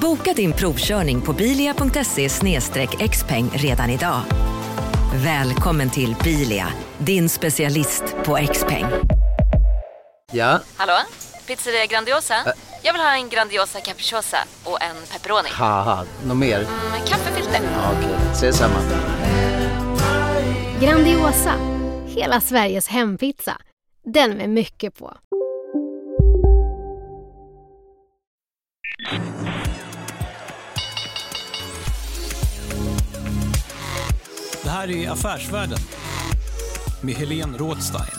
[0.00, 2.28] Boka din provkörning på bilia.se
[3.08, 4.20] xpeng redan idag.
[5.14, 6.66] Välkommen till Bilia,
[6.98, 8.84] din specialist på XPeng.
[10.32, 10.92] Ja, Hallå?
[11.46, 12.34] Pizzeria Grandiosa?
[12.82, 15.48] Jag vill ha en Grandiosa capriciosa och en pepperoni.
[16.26, 16.58] något mer?
[16.90, 17.60] Med kaffefilter.
[17.62, 18.78] Ja, Okej, ses samma.
[20.80, 21.54] Grandiosa,
[22.06, 23.56] hela Sveriges hempizza.
[24.14, 25.16] Den med mycket på.
[34.70, 35.78] Det här är Affärsvärlden
[37.02, 38.18] med Helene Rådstein.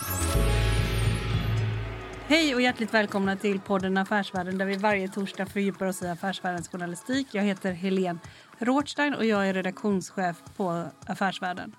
[2.27, 6.69] Hej och hjärtligt välkomna till podden Affärsvärlden där vi varje torsdag fördjupar oss i affärsvärldens
[6.69, 7.27] journalistik.
[7.31, 8.19] Jag heter Helene
[8.59, 11.75] Rothstein och jag är redaktionschef på Affärsvärlden.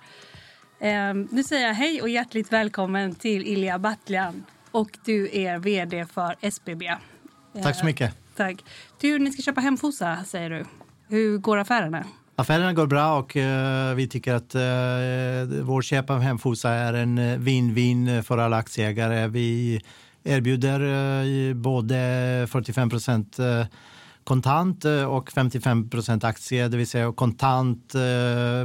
[0.81, 6.07] Ehm, nu säger jag hej och hjärtligt välkommen till Ilja Batljan och du är vd
[6.07, 6.97] för SBB.
[7.63, 8.15] Tack så mycket.
[8.37, 8.65] Tack.
[9.01, 10.65] Du, ni ska köpa Hemfosa säger du.
[11.09, 12.05] Hur går affärerna?
[12.37, 17.19] Affärerna går bra och uh, vi tycker att uh, vår köp av Hemfosa är en
[17.19, 19.29] eh, win-win för alla aktieägare.
[19.29, 19.81] Vi
[20.25, 21.97] erbjuder uh, både
[22.51, 23.39] 45 procent
[24.25, 27.93] kontant och 55 procent aktie, det vill säga kontant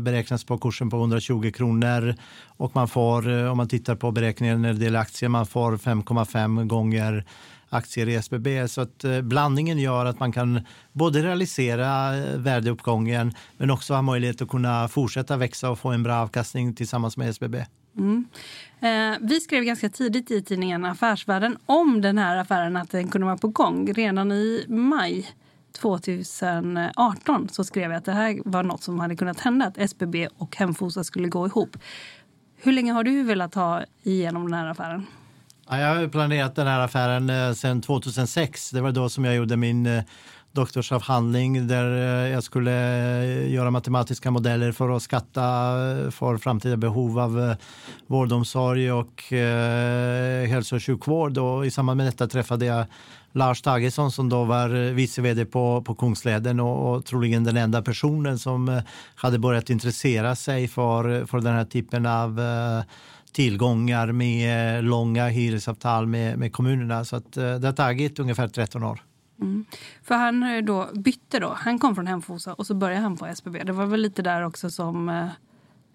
[0.02, 4.74] beräknas på kursen på 120 kronor och man får, om man tittar på beräkningen när
[4.74, 7.26] det gäller aktier, man får 5,5 gånger
[7.70, 8.68] aktier i SBB.
[8.68, 10.62] Så att eh, blandningen gör att man kan
[10.94, 16.04] både realisera eh, värdeuppgången men också ha möjlighet att kunna fortsätta växa och få en
[16.04, 17.66] bra avkastning tillsammans med SBB.
[17.98, 18.26] Mm.
[18.80, 23.26] Eh, vi skrev ganska tidigt i tidningen Affärsvärlden om den här affären att den kunde
[23.26, 23.94] vara på gång.
[23.94, 25.28] Redan i maj
[25.72, 30.28] 2018 så skrev jag att det här var något som hade kunnat hända, att SBB
[30.38, 31.78] och Hemfosa skulle gå ihop.
[32.56, 35.06] Hur länge har du velat ha igenom den här affären?
[35.70, 38.72] Ja, jag har planerat den här affären eh, sedan 2006.
[38.72, 40.04] Det var då som jag gjorde min eh,
[40.52, 41.92] doktorsavhandling där
[42.26, 47.40] eh, jag skulle eh, göra matematiska modeller för att skatta eh, för framtida behov av
[47.40, 47.56] eh,
[48.08, 51.38] vårdomsorg och eh, hälso och sjukvård.
[51.38, 52.86] Och I samband med detta träffade jag
[53.38, 57.58] Lars Tagesson som då var eh, vice vd på, på Kungsleden och, och troligen den
[57.58, 58.82] enda personen som eh,
[59.16, 62.42] hade börjat intressera sig för, eh, för den här typen av
[63.32, 67.06] tillgångar med långa hyresavtal med, med kommunerna.
[67.06, 69.04] Så att, det har tagit ungefär 13 år.
[69.42, 69.66] Mm.
[70.04, 71.54] För han då bytte då.
[71.58, 73.64] Han kom från Hemfosa och så började han på SBB.
[73.64, 75.10] Det var väl lite där också som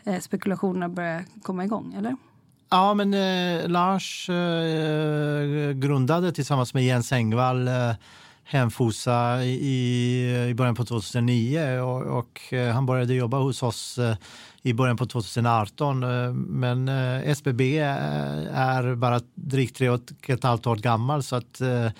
[0.04, 2.16] eh, spekulationerna började komma igång, eller?
[2.72, 7.92] Ja, men eh, Lars eh, grundade tillsammans med Jens Engvall eh,
[8.44, 14.16] Hemfosa i, i början på 2009 och, och eh, han började jobba hos oss eh,
[14.62, 16.02] i början på 2018.
[16.02, 17.88] Eh, men eh, SBB eh,
[18.54, 21.90] är, bara drygt tre och ett halvt år gammal så att eh, eh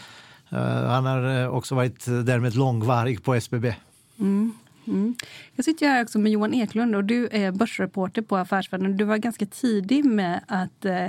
[0.88, 3.74] han har också varit därmed långvarig på SBB.
[4.18, 4.52] Mm.
[4.86, 5.14] Mm.
[5.56, 8.96] Jag sitter här också med Johan Eklund och du är börsreporter på Affärsvärlden.
[8.96, 11.06] Du var ganska tidig med att eh,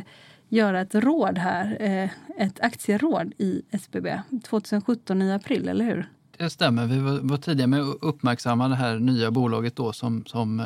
[0.49, 2.09] göra ett råd här, eh,
[2.45, 6.09] ett aktieråd i SBB 2017 i april, eller hur?
[6.37, 6.85] Det stämmer.
[6.85, 10.65] Vi var, var tidiga med att uppmärksamma det här nya bolaget då som, som eh,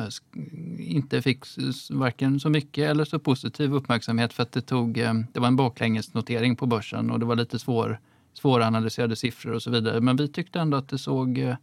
[0.78, 1.44] inte fick
[1.90, 5.56] varken så mycket eller så positiv uppmärksamhet för att det, tog, eh, det var en
[5.56, 8.00] baklängesnotering på börsen och det var lite svår,
[8.34, 10.00] svåranalyserade siffror och så vidare.
[10.00, 11.56] Men vi tyckte ändå att det såg, eh,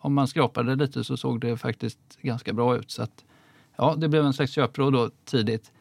[0.00, 2.90] om man skrapade lite så såg det faktiskt ganska bra ut.
[2.90, 3.24] Så att,
[3.76, 5.72] ja, det blev en slags köpråd då tidigt.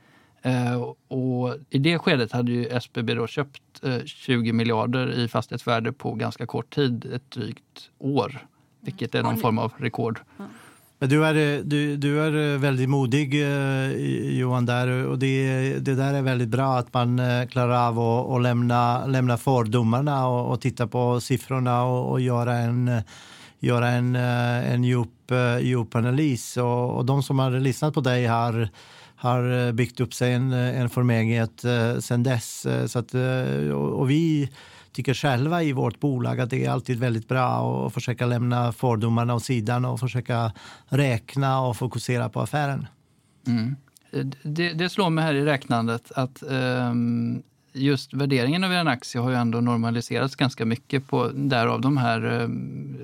[0.41, 5.91] Eh, och I det skedet hade ju SBB då köpt eh, 20 miljarder i fastighetsvärde
[5.91, 8.47] på ganska kort tid, ett drygt år.
[8.81, 10.19] Vilket är någon form av rekord.
[11.01, 13.91] Men du är, du, du är väldigt modig eh,
[14.39, 18.29] Johan där och det, det där är väldigt bra att man eh, klarar av att,
[18.29, 23.01] att lämna, lämna fördomarna och, och titta på siffrorna och, och göra en, eh,
[23.59, 26.57] göra en, eh, en djup, eh, djup analys.
[26.57, 28.69] Och, och de som har lyssnat på dig har
[29.15, 32.67] har eh, byggt upp sig en, en förmögenhet sen sedan dess.
[32.87, 33.13] Så att,
[33.73, 34.49] och, och vi
[34.91, 39.35] tycker själva i vårt bolag att det är alltid väldigt bra att försöka lämna fördomarna
[39.35, 40.51] åt sidan och försöka
[40.85, 42.87] räkna och fokusera på affären.
[43.47, 43.75] Mm.
[44.43, 49.29] Det, det slår mig här i räknandet att um just värderingen av en aktie har
[49.29, 52.47] ju ändå normaliserats ganska mycket på därav de här eh,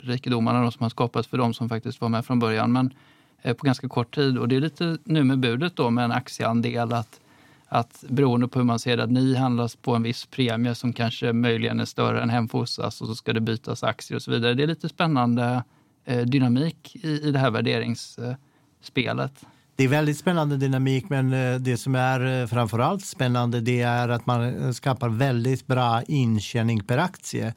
[0.08, 2.72] rikedomarna som har skapats för de som faktiskt var med från början.
[2.72, 2.94] Men
[3.42, 6.12] eh, på ganska kort tid och det är lite nu med budet då med en
[6.12, 7.20] aktieandel att
[7.68, 10.94] att beroende på hur man ser det, att ni handlas på en viss premie som
[10.94, 14.54] kanske möjligen är större än Hemfosas och så ska det bytas aktier och så vidare.
[14.54, 15.64] Det är lite spännande
[16.06, 19.46] eh, dynamik i, i det här värderingsspelet.
[19.78, 24.10] Det är väldigt spännande dynamik men eh, det som är framför framförallt spännande det är
[24.10, 27.54] att man eh, skapar väldigt bra intjäning per aktie.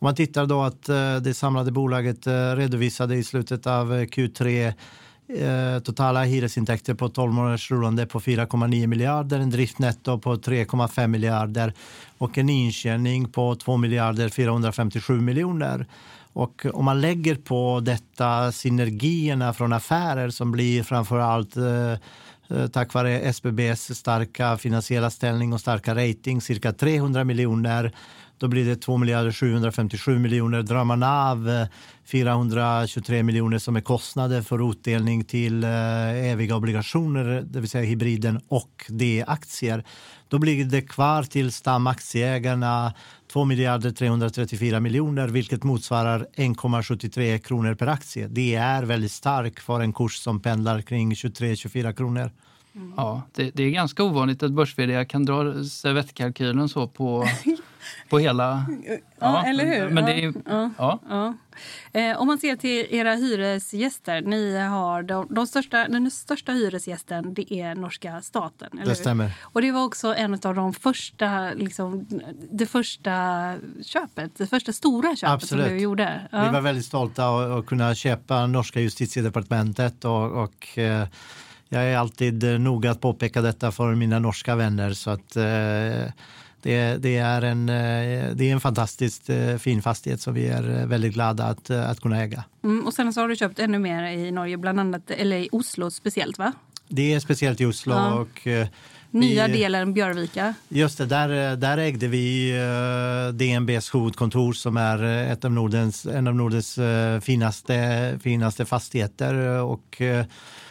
[0.00, 0.82] Om man tittar då att
[1.24, 2.26] det samlade bolaget
[2.56, 4.72] redovisade i slutet av Q3
[5.36, 11.72] Eh, totala hyresintäkter på 12 månaders rullande på 4,9 miljarder, en driftnetto på 3,5 miljarder
[12.18, 15.86] och en intjäning på 2 miljarder 457 miljoner.
[16.32, 21.98] Och om man lägger på detta synergierna från affärer som blir framför allt eh, eh
[22.50, 27.92] Eh, tack vare SBBs starka finansiella ställning och starka rating, cirka 300 miljoner
[28.38, 30.62] då blir det 2 miljarder 757 miljoner.
[30.62, 31.66] Drar man av eh,
[32.04, 38.40] 423 miljoner som är kostnader för utdelning till eh, eviga obligationer, det vill säga hybriden
[38.48, 39.84] och D-aktier,
[40.28, 42.94] då blir det kvar till stamaktieägarna
[43.32, 48.28] 2 miljarder 334 miljoner, vilket motsvarar 1,73 kronor per aktie.
[48.28, 52.30] Det är väldigt starkt för en kurs som pendlar kring 23-24 kronor.
[52.74, 52.94] Mm.
[52.96, 54.76] Ja, det, det, är ganska ovanligt att börs
[55.08, 57.24] kan dra servettkalkylen så på
[58.08, 58.66] på hela...
[59.20, 59.90] Ja, ja eller hur?
[59.90, 60.98] Men det är, ja, ja.
[61.08, 61.34] ja.
[62.00, 64.20] Eh, om man ser till era hyresgäster.
[64.20, 68.68] Ni har de, de största, den största hyresgästen det är norska staten.
[68.72, 69.24] Eller det stämmer.
[69.24, 69.34] Hur?
[69.42, 72.06] Och det var också en av de första, liksom,
[72.50, 75.66] det första köpet, det första stora köpet Absolut.
[75.66, 76.28] som du gjorde.
[76.32, 76.44] Ja.
[76.44, 81.08] Vi var väldigt stolta att kunna köpa norska justitiedepartementet och, och eh,
[81.68, 84.92] jag är alltid noga att påpeka detta för mina norska vänner.
[84.92, 86.12] Så att, eh,
[86.62, 90.80] det, det, är en, eh, det är en fantastiskt eh, fin fastighet som vi är
[90.80, 92.44] eh, väldigt glada att, att kunna äga.
[92.64, 95.48] Mm, och sen så har du köpt ännu mer i Norge, bland annat, eller i
[95.52, 96.52] Oslo speciellt va?
[96.88, 97.94] Det är speciellt i Oslo.
[97.94, 98.14] Ja.
[98.14, 98.48] Och,
[99.10, 100.54] Nya vi, delen Björvika.
[100.68, 102.52] Just det, där, där ägde vi
[103.32, 106.78] DNBs huvudkontor som är ett av Nordens, en av Nordens
[107.22, 109.34] finaste, finaste fastigheter.
[109.62, 110.02] Och,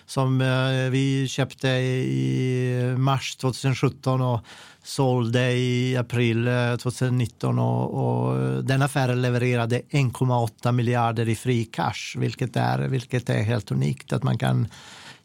[0.07, 4.39] som eh, vi köpte i mars 2017 och
[4.83, 11.65] sålde i april eh, 2019 och, och eh, den affären levererade 1,8 miljarder i fri
[11.65, 14.67] cash, vilket är, vilket är helt unikt att man kan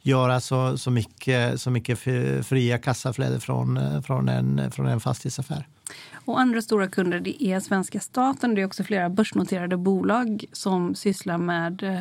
[0.03, 1.99] göra så, så mycket, så mycket
[2.47, 5.67] fria kassaflöde från, från, en, från en fastighetsaffär.
[6.25, 8.55] Och andra stora kunder det är svenska staten.
[8.55, 12.01] Det är också flera börsnoterade bolag som sysslar med eh,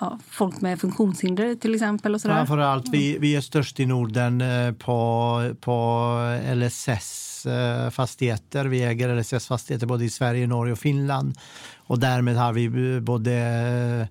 [0.00, 2.14] ja, folk med funktionshinder till exempel?
[2.14, 2.34] Och sådär.
[2.34, 6.16] Framförallt, vi, vi är störst i Norden eh, på, på
[6.54, 8.64] LSS-fastigheter.
[8.64, 11.38] Eh, vi äger LSS-fastigheter både i Sverige, Norge och Finland.
[11.78, 14.08] Och därmed har vi eh, både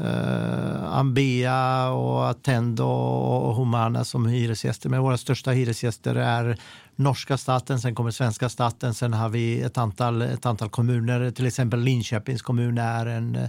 [0.00, 4.88] Uh, Ambea och Attendo och Humana som hyresgäster.
[4.88, 6.58] Men våra största hyresgäster är
[6.96, 11.46] norska staten, sen kommer svenska staten, sen har vi ett antal, ett antal kommuner, till
[11.46, 13.48] exempel Linköpings kommun är en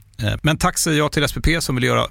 [0.23, 2.07] Eh, men tack säger jag till SPP som vill göra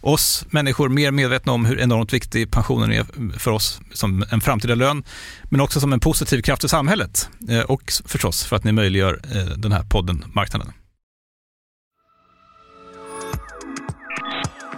[0.00, 4.74] oss människor mer medvetna om hur enormt viktig pensionen är för oss som en framtida
[4.74, 5.04] lön,
[5.50, 9.20] men också som en positiv kraft i samhället eh, och förstås för att ni möjliggör
[9.34, 10.72] eh, den här podden Marknaden.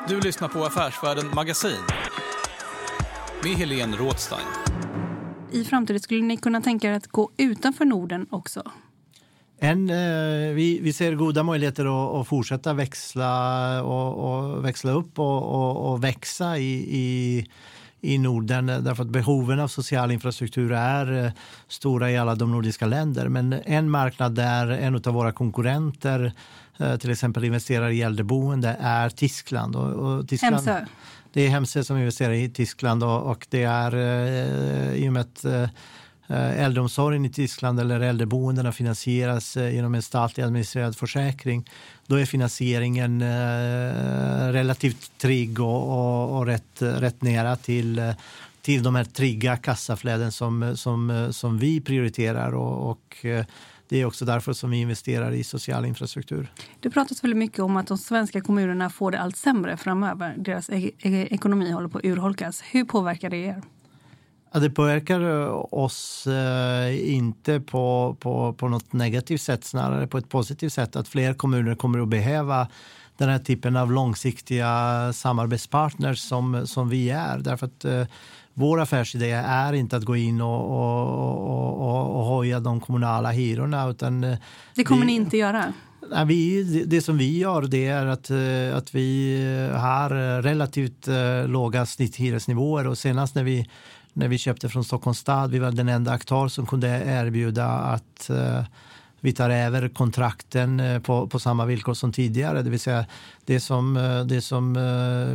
[0.08, 1.82] Du lyssnar på Affärsvärlden Magasin
[3.44, 4.46] med Helene Rådstein.
[5.52, 8.62] I framtiden skulle ni kunna tänka er att gå utanför Norden också?
[9.60, 15.18] En, eh, vi, vi ser goda möjligheter att, att fortsätta växla, och, och växla upp
[15.18, 17.46] och, och, och växa i, i,
[18.00, 21.32] i Norden därför att behoven av social infrastruktur är eh,
[21.68, 23.28] stora i alla de nordiska länder.
[23.28, 26.32] Men en marknad där en av våra konkurrenter
[26.78, 29.76] eh, till exempel investerar i äldreboende är Tyskland.
[29.76, 30.86] Och, och Tyskland Hemsö?
[31.32, 35.20] Det är Hemsö som investerar i Tyskland och, och det är eh, i och med
[35.22, 35.44] att
[36.30, 41.70] Eh, äldreomsorgen i Tyskland eller äldreboendena finansieras eh, genom en statlig administrerad försäkring.
[42.06, 48.14] Då är finansieringen eh, relativt trygg och, och, och rätt, rätt nära till,
[48.62, 52.54] till de här trygga kassaflöden som, som, som vi prioriterar.
[52.54, 53.26] och, och
[53.88, 56.52] det är också därför som vi investerar i social infrastruktur.
[56.80, 60.34] Det pratas väldigt mycket om att de svenska kommunerna får det allt sämre framöver.
[60.38, 62.62] Deras e e ekonomi håller på att urholkas.
[62.70, 63.62] Hur påverkar det er?
[64.52, 65.20] Ja, det påverkar
[65.74, 70.96] oss eh, inte på, på, på något negativt sätt, snarare på ett positivt sätt.
[70.96, 72.68] Att fler kommuner kommer att behöva
[73.16, 77.38] den här typen av långsiktiga samarbetspartners som, som vi är.
[77.38, 78.04] Därför att eh,
[78.54, 83.88] vår affärsidé är inte att gå in och, och, och, och höja de kommunala hyrorna.
[83.88, 84.38] Utan eh,
[84.74, 85.72] det kommer vi, ni inte göra?
[86.10, 90.42] Nej, vi, det, som vi gör det är att, eh, att vi eh, har eh,
[90.42, 91.08] relativt
[91.46, 93.68] låga snitthyresnivåer och senast när vi,
[94.12, 98.30] när vi köpte från Stockholms stad, vi var den enda aktör som kunde erbjuda att
[99.20, 102.62] vi tar över kontrakten på, på samma villkor som tidigare.
[102.62, 103.06] Det vill säga
[103.44, 103.94] det som,
[104.28, 104.74] det som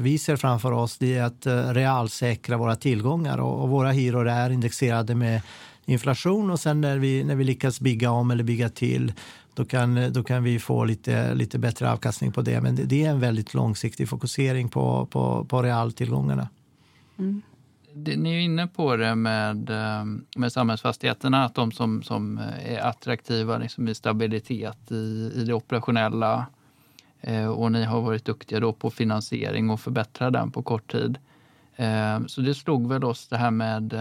[0.01, 3.37] vi ser framför oss det är att realsäkra våra tillgångar.
[3.37, 5.41] Och, och våra hyror är indexerade med
[5.85, 6.51] inflation.
[6.51, 9.13] Och sen när vi, när vi lyckas bygga om eller bygga till
[9.55, 12.61] då kan, då kan vi få lite, lite bättre avkastning på det.
[12.61, 16.49] Men det, det är en väldigt långsiktig fokusering på, på, på realtillgångarna.
[17.19, 17.41] Mm
[17.95, 20.05] ni är inne på det med, eh,
[20.35, 26.45] med samhällsfastigheterna, att de som, som är attraktiva liksom i stabilitet i, i det operationella
[27.21, 31.17] eh, och ni har varit duktiga då på finansiering och förbättra den på kort tid.
[31.75, 33.93] Eh, så det slog väl oss det här med,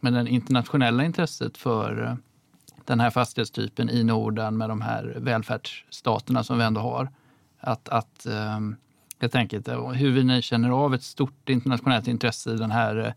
[0.00, 2.16] med det internationella intresset för
[2.86, 7.08] den här fastighetstypen i Norden med de här välfärdsstaterna som vi ändå har.
[7.60, 8.76] Att, att ehm,
[9.22, 9.68] helt enkelt.
[9.68, 13.12] Eh, hur ni känner av ett stort internationellt intresse i den här eh,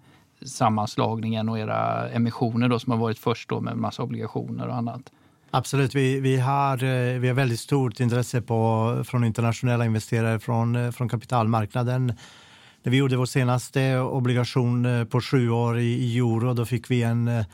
[0.47, 5.11] sammanslagningen och era emissioner då, som har varit först då med massa obligationer och annat.
[5.51, 10.93] Absolut, vi, vi, har, eh, vi har väldigt stort intresse på, från internationella investerare från,
[10.93, 12.13] från kapitalmarknaden.
[12.83, 17.45] När vi gjorde vår senaste obligation på sju år i euro, då fick vi en,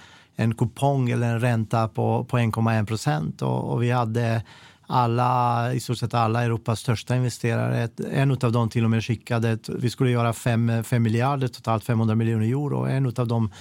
[0.44, 4.44] en kupong eller en ränta på, på 1,1 procent och, och vi hade
[4.88, 7.90] alla, i stort sett alla Europas största investerare.
[8.12, 12.46] En av dem till och med skickade, vi skulle göra 5 miljarder, totalt 500 miljoner
[12.46, 12.86] euro.
[12.86, 13.52] En av dem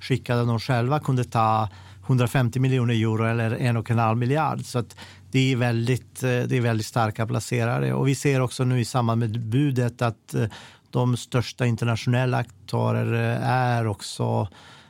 [0.00, 1.68] skickade att de själva kunde ta
[2.06, 4.64] 150 miljoner euro eller en och en halv miljard.
[4.64, 4.96] Så att
[5.30, 7.92] det, är väldigt, eh, det är väldigt starka placerare.
[7.92, 10.44] Och vi ser också nu i samband med budet att eh,
[10.90, 14.48] de största internationella aktörer eh, är också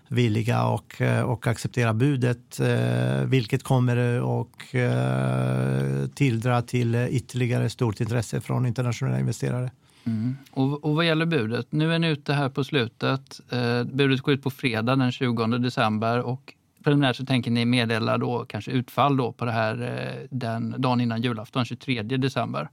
[0.08, 3.96] villiga och, eh, och acceptera budet, eh, vilket kommer
[4.40, 9.70] att eh, tilldra till ytterligare stort intresse från internationella investerare.
[10.06, 10.36] Mm.
[10.50, 13.40] Och, och vad gäller budet, nu är ni ute här på slutet.
[13.50, 18.18] Eh, budet går ut på fredag den 20 december och preliminärt så tänker ni meddela
[18.18, 22.68] då kanske utfall då på det här eh, den dagen innan julafton, 23 december.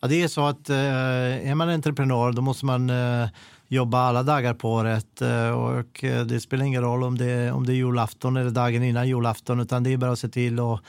[0.00, 2.90] Ja, det är så att eh, är man entreprenör då måste man
[3.70, 7.66] jobba alla dagar på året eh, och eh, det spelar ingen roll om det, om
[7.66, 10.80] det är julafton eller dagen innan julafton utan det är bara att se till att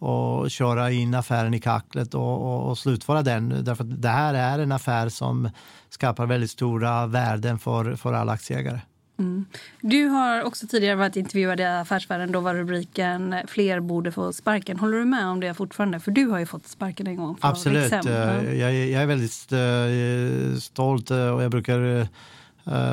[0.00, 3.64] och köra in affären i kacklet och, och, och slutföra den.
[3.64, 5.50] Därför det här är en affär som
[5.88, 8.80] skapar väldigt stora värden för, för alla aktieägare.
[9.20, 9.44] Mm.
[9.80, 12.32] Du har också tidigare varit intervjuad i Affärsvärlden.
[12.32, 14.78] Då var rubriken “Fler borde få sparken”.
[14.78, 16.00] Håller du med om det fortfarande?
[16.00, 17.36] För du har ju fått sparken en gång.
[17.40, 17.92] Absolut.
[17.92, 22.08] Eh, jag, jag, är väldigt uh, stolt och jag brukar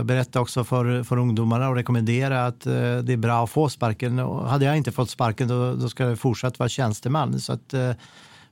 [0.03, 4.19] berätta också för, för ungdomarna och rekommendera att det är bra att få sparken.
[4.19, 7.39] Och hade jag inte fått sparken då, då ska jag fortsatt vara tjänsteman.
[7.39, 7.74] Så att,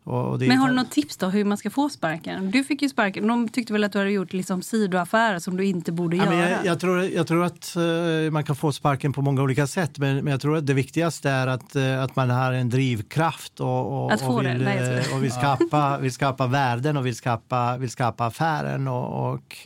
[0.06, 2.52] men har du något tips då hur man ska få sparken?
[2.52, 3.28] Du fick ju sparken.
[3.28, 6.50] De tyckte väl att du hade gjort liksom sidoaffärer som du inte borde ja, göra?
[6.50, 9.98] Jag, jag, tror, jag tror att uh, man kan få sparken på många olika sätt.
[9.98, 13.60] Men, men jag tror att det viktigaste är att, uh, att man har en drivkraft
[13.60, 14.64] och, och, få och vill?
[14.64, 18.88] Nej, och vill, skapa, vill skapa värden och vill skapa, vill skapa affären.
[18.88, 19.58] Och, och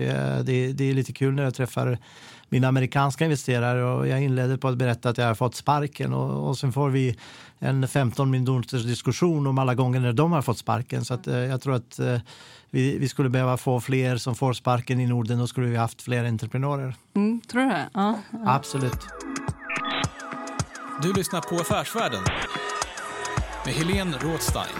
[0.44, 1.98] det, det är lite kul när jag träffar
[2.50, 6.50] mina amerikanska investerare och jag inledde på att berätta att jag har fått sparken och,
[6.50, 7.16] och sen får vi
[7.60, 11.06] en 15 minuters diskussion om alla gånger när de har fått sparken.
[11.06, 12.18] Så att, eh, jag tror att eh,
[12.70, 15.40] vi, vi, skulle behöva få fler som får sparken i Norden.
[15.40, 16.96] Då skulle vi haft fler entreprenörer.
[17.16, 17.90] Mm, tror du det?
[17.94, 18.40] Ja, ja.
[18.46, 19.08] Absolut.
[21.02, 22.24] Du lyssnar på Affärsvärlden
[23.66, 24.76] med Helene Rådstein.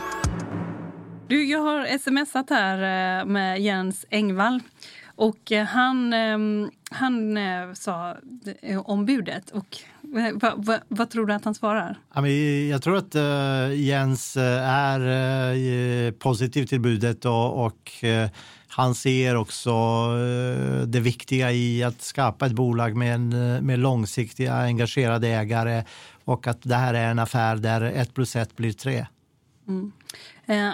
[1.28, 4.60] Du, jag har smsat här eh, med Jens Engvall.
[5.16, 6.14] Och han,
[6.90, 7.38] han
[7.76, 8.16] sa
[8.86, 9.52] om budet.
[9.52, 9.78] Och
[10.42, 11.98] Va, va, vad tror du att han svarar?
[12.70, 15.00] Jag tror att uh, Jens eh, är
[15.56, 17.92] uh, positiv till budet och, och
[18.68, 19.72] han ser också
[20.86, 23.30] det viktiga i att skapa ett bolag med, en,
[23.66, 25.84] med långsiktiga engagerade ägare
[26.26, 29.06] och att det här är en affär där ett plus ett blir tre.
[29.68, 29.92] Mm.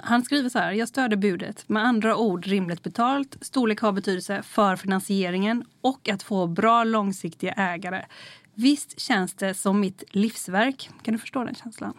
[0.03, 1.70] Han skriver så här, jag stöder budet.
[1.70, 7.51] Med andra ord rimligt betalt, storlek har betydelse för finansieringen och att få bra långsiktiga
[7.51, 8.05] ägare.
[8.53, 10.89] Visst känns det som mitt livsverk.
[11.01, 11.94] Kan du förstå den känslan?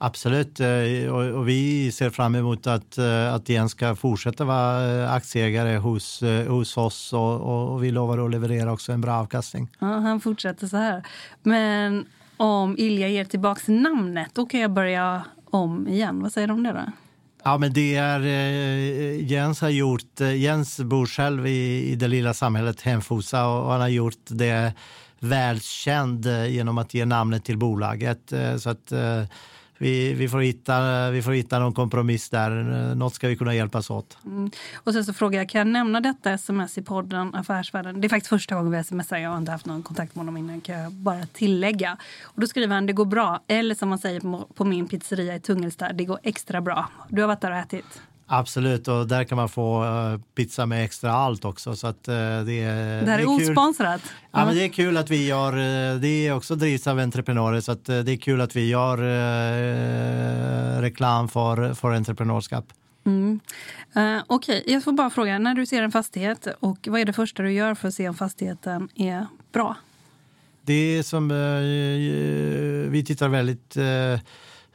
[0.00, 5.12] Absolut, eh, och vi ser fram emot att, eh, att Jens ska fortsätta vara eh,
[5.12, 9.68] aktieägare hos, hos oss och, och vi lovar att leverera också en bra avkastning.
[9.78, 11.06] Ja, han fortsätter så här.
[11.42, 12.06] Men
[12.36, 16.22] om Ilja ger tillbaka namnet, då kan jag börja om igen.
[16.22, 16.92] Vad säger du om det då?
[17.48, 20.20] Ja, men det är eh, Jens har gjort.
[20.20, 24.72] Eh, Jens bor själv i, i det lilla samhället Hemfosa och han har gjort det
[25.18, 28.32] välkänd eh, genom att ge namnet till bolaget.
[28.32, 29.22] Eh, så att eh,
[29.78, 32.50] vi, vi, får hitta, vi får hitta någon kompromiss där.
[32.94, 34.18] Något ska vi kunna hjälpas åt.
[34.24, 34.50] Mm.
[34.74, 38.00] Och sen så frågar jag, kan jag nämna detta sms i podden Affärsvärlden?
[38.00, 39.16] Det är faktiskt första gången vi smsar.
[39.16, 40.60] Jag har inte haft någon kontakt med honom innan.
[40.60, 41.96] Kan jag bara tillägga.
[42.22, 43.44] Och då skriver han, det går bra.
[43.46, 44.20] Eller som man säger
[44.54, 46.90] på min pizzeria i Tungelsta, det går extra bra.
[47.08, 48.00] Du har varit där och ätit?
[48.30, 51.76] Absolut, och där kan man få uh, pizza med extra allt också.
[51.76, 54.00] Så att, uh, det, är, det här är, är osponsrat.
[54.30, 57.60] Ja, men det är kul att vi gör, uh, det är också drivs av entreprenörer
[57.60, 58.98] så att, det är kul att vi gör
[60.80, 62.64] reklam för, för entreprenörskap.
[63.06, 63.40] Mm.
[63.94, 64.72] Okej, okay.
[64.72, 67.52] jag får bara fråga, när du ser en fastighet och vad är det första du
[67.52, 69.76] gör för att se om fastigheten är bra?
[70.62, 71.28] Det är som
[72.90, 73.76] vi tittar väldigt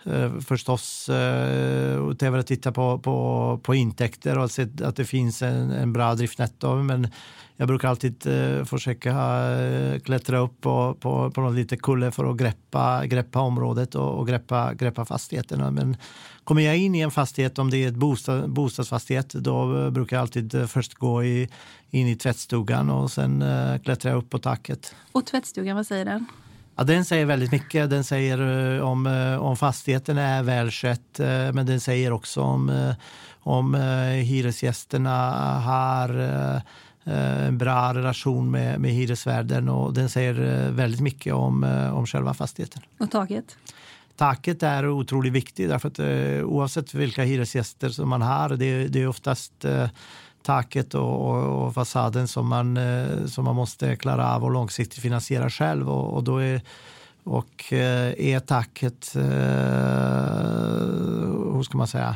[0.05, 5.41] Eh, förstås eh, utöver att titta på, på, på intäkter och se att det finns
[5.41, 6.75] en, en bra driftnetto.
[6.75, 7.07] Men
[7.55, 9.11] jag brukar alltid eh, försöka
[9.51, 14.19] eh, klättra upp på, på, på någon liten kulle för att greppa, greppa området och,
[14.19, 15.71] och greppa, greppa fastigheterna.
[15.71, 15.97] Men
[16.43, 20.17] kommer jag in i en fastighet, om det är ett bostad, bostadsfastighet, då eh, brukar
[20.17, 21.49] jag alltid eh, först gå i,
[21.89, 24.95] in i tvättstugan och sen eh, klättra upp på taket.
[25.11, 26.25] Och tvättstugan, vad säger den?
[26.75, 27.89] Ja, den säger väldigt mycket.
[27.89, 32.93] Den säger uh, om, uh, om fastigheten är välskött, uh, men den säger också om,
[33.39, 33.73] om
[34.25, 36.09] hyresgästerna har
[37.05, 42.81] en bra relation med, med hyresvärden och den säger väldigt mycket om, om själva fastigheten.
[42.97, 43.57] Och taket?
[44.15, 45.99] Taket är otroligt viktigt därför att
[46.43, 49.65] oavsett vilka hyresgäster som man har, det, det är oftast
[50.43, 55.01] taket och, och, och, fasaden som man, eh, som man måste klara av och långsiktigt
[55.01, 55.89] finansiera själv.
[55.89, 56.61] Och, och då är,
[57.23, 59.21] och eh, är taket, eh,
[61.55, 62.15] hur ska man säga,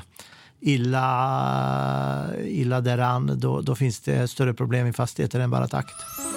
[0.59, 6.36] illa, illa däran, då, då finns det större problem i fastigheten än bara taket.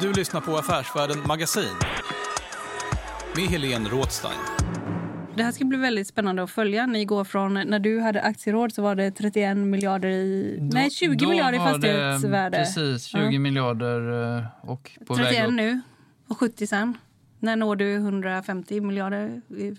[0.00, 1.76] Du lyssnar på Affärsvärlden Magasin
[3.36, 4.38] med Helene Rådstein.
[5.36, 6.86] Det här ska bli väldigt spännande att följa.
[6.86, 10.56] Ni går från, när du hade aktieråd så var det 31 miljarder i...
[10.60, 12.58] Då, nej, 20 miljarder i fastighetsvärde.
[12.58, 13.38] precis, 20 ja.
[13.38, 15.54] miljarder eh, och på 31 väg upp.
[15.54, 15.80] nu
[16.28, 16.98] och 70 sen.
[17.38, 19.76] När når du 150 miljarder i,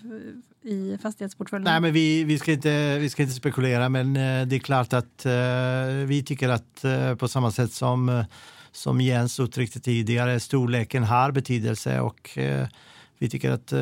[0.70, 1.64] i fastighetsportföljen?
[1.64, 4.92] Nej, men vi, vi, ska inte, vi ska inte spekulera, men eh, det är klart
[4.92, 8.24] att uh, vi tycker att uh, på samma sätt som,
[8.76, 12.66] som Jens uttryckte tidigare, storleken har betydelse och eh,
[13.18, 13.78] vi tycker att eh,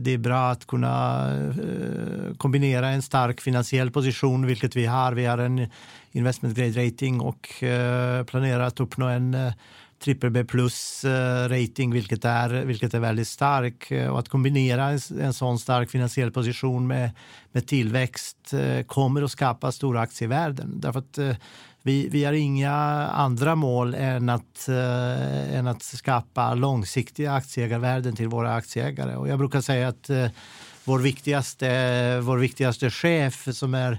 [0.00, 5.12] det är bra att kunna eh, kombinera en stark finansiell position, vilket vi har.
[5.12, 5.68] Vi har en
[6.12, 7.48] investment grade rating och
[8.26, 9.36] planerar att uppnå en
[10.04, 11.04] triple B plus
[11.48, 13.92] rating, vilket är, vilket är väldigt stark.
[14.10, 17.10] Och att kombinera en, en sån stark finansiell position med,
[17.52, 18.54] med tillväxt
[18.86, 20.80] kommer att skapa stora aktievärden.
[20.80, 21.18] Därför att
[21.86, 22.72] vi, vi har inga
[23.06, 29.16] andra mål än att, eh, än att skapa långsiktiga aktieägarvärden till våra aktieägare.
[29.16, 30.26] Och jag brukar säga att eh,
[30.84, 33.98] vår, viktigaste, vår viktigaste chef som är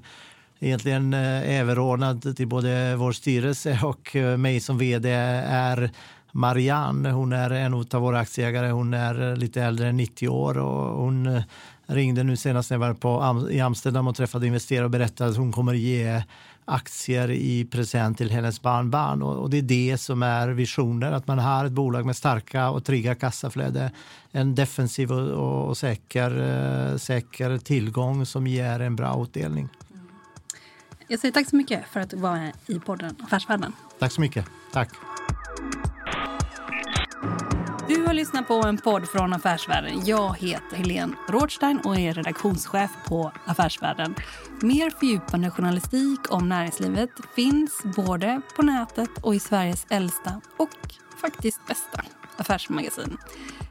[0.60, 5.92] egentligen eh, överordnad till både vår styrelse och eh, mig som vd är
[6.32, 7.12] Marianne.
[7.12, 8.70] Hon är en av våra aktieägare.
[8.70, 11.44] Hon är eh, lite äldre än 90 år och hon eh,
[11.86, 15.38] ringde nu senast när jag var på, i Amsterdam och träffade investerare och berättade att
[15.38, 16.24] hon kommer ge
[16.68, 19.22] aktier i present till hennes barnbarn.
[19.22, 22.70] Och, och det är det som är visionen, att man har ett bolag med starka
[22.70, 23.92] och trygga kassaflöde.
[24.32, 29.70] En defensiv och, och, säker, uh, säker tillgång som ger en bra utdelning.
[31.08, 33.74] Jag säger tack så mycket för att du var med i podden Affärsvärlden.
[34.00, 34.46] Tack så mycket.
[34.74, 34.90] Tack.
[38.08, 40.06] Du har lyssnat på en podd från Affärsvärlden.
[40.06, 44.16] Jag heter Helene Rådstein och är redaktionschef på Affärsvärlden.
[44.62, 50.70] Mer fördjupande journalistik om näringslivet finns både på nätet och i Sveriges äldsta och
[51.22, 52.02] faktiskt bästa
[52.38, 53.18] affärsmagasin.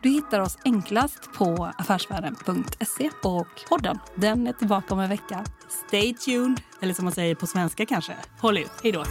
[0.03, 5.45] Du hittar oss enklast på affärsvärlden.se och podden den är tillbaka om en vecka.
[5.69, 6.61] Stay tuned!
[6.81, 8.73] Eller som man säger på svenska kanske, håll ut.
[8.83, 9.05] Hej då!